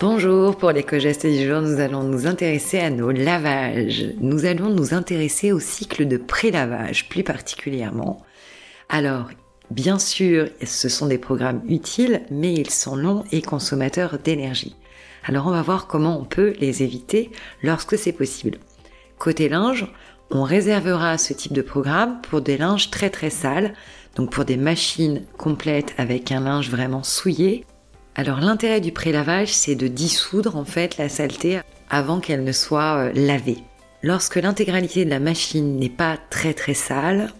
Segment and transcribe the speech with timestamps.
[0.00, 4.06] Bonjour, pour l'éco-geste du jour, nous allons nous intéresser à nos lavages.
[4.20, 8.24] Nous allons nous intéresser au cycle de pré-lavage plus particulièrement.
[8.88, 9.28] Alors,
[9.72, 14.76] bien sûr, ce sont des programmes utiles, mais ils sont longs et consommateurs d'énergie.
[15.24, 17.32] Alors on va voir comment on peut les éviter
[17.64, 18.58] lorsque c'est possible.
[19.18, 19.92] Côté linge,
[20.30, 23.74] on réservera ce type de programme pour des linges très très sales,
[24.14, 27.66] donc pour des machines complètes avec un linge vraiment souillé
[28.18, 32.96] alors l'intérêt du pré-lavage, c'est de dissoudre en fait la saleté avant qu'elle ne soit
[32.96, 33.58] euh, lavée.
[34.02, 37.32] Lorsque l'intégralité de la machine n'est pas très très sale,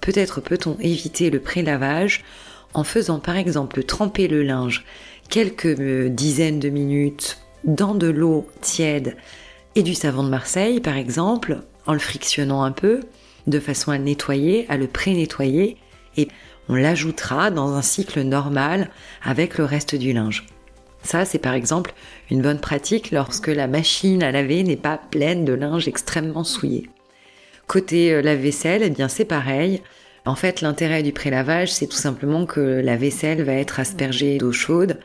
[0.00, 2.24] peut-être peut-on éviter le pré-lavage
[2.72, 4.86] en faisant par exemple tremper le linge
[5.28, 9.18] quelques euh, dizaines de minutes dans de l'eau tiède
[9.74, 13.00] et du savon de Marseille par exemple, en le frictionnant un peu
[13.46, 15.76] de façon à le nettoyer, à le pré-nettoyer
[16.16, 16.28] et
[16.68, 18.90] on l'ajoutera dans un cycle normal
[19.22, 20.46] avec le reste du linge.
[21.02, 21.92] Ça, c'est par exemple
[22.30, 26.88] une bonne pratique lorsque la machine à laver n'est pas pleine de linge extrêmement souillé.
[27.66, 29.82] Côté euh, lave-vaisselle, eh c'est pareil.
[30.26, 34.52] En fait, l'intérêt du prélavage, c'est tout simplement que la vaisselle va être aspergée d'eau
[34.52, 34.98] chaude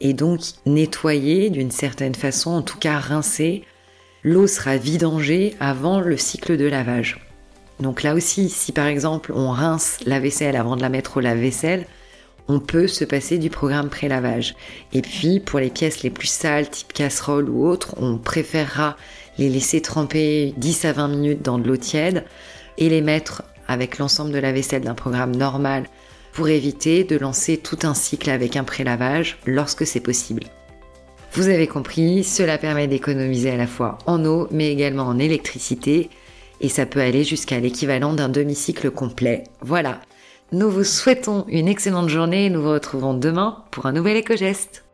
[0.00, 3.64] et donc nettoyée d'une certaine façon, en tout cas rincée.
[4.22, 7.25] L'eau sera vidangée avant le cycle de lavage.
[7.80, 11.20] Donc là aussi, si par exemple on rince la vaisselle avant de la mettre au
[11.20, 11.86] lave-vaisselle,
[12.48, 14.54] on peut se passer du programme pré-lavage.
[14.92, 18.96] Et puis pour les pièces les plus sales, type casserole ou autre, on préférera
[19.38, 22.24] les laisser tremper 10 à 20 minutes dans de l'eau tiède
[22.78, 25.86] et les mettre avec l'ensemble de la vaisselle d'un programme normal
[26.32, 30.44] pour éviter de lancer tout un cycle avec un pré-lavage lorsque c'est possible.
[31.32, 36.08] Vous avez compris, cela permet d'économiser à la fois en eau mais également en électricité
[36.60, 39.44] et ça peut aller jusqu'à l'équivalent d'un demi-cycle complet.
[39.60, 40.00] Voilà.
[40.52, 44.85] Nous vous souhaitons une excellente journée et nous vous retrouvons demain pour un nouvel éco-geste.